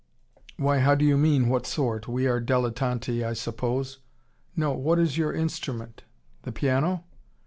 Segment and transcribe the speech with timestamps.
[0.57, 2.07] "Why, how do you mean, what sort?
[2.07, 3.99] We are dilettanti, I suppose."
[4.55, 6.05] "No what is your instrument?
[6.41, 7.03] The piano?"